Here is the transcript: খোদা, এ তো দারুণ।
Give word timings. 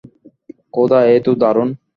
খোদা, 0.73 0.99
এ 1.05 1.17
তো 1.25 1.31
দারুণ। 1.41 1.69